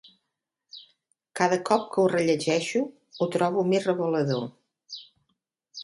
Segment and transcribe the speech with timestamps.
[1.41, 2.83] Cada cop que ho rellegeixo
[3.19, 4.47] ho trobo més revelador.